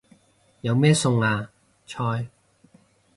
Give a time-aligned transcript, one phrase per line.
[0.61, 1.51] 有咩餸啊？
[1.85, 2.27] 菜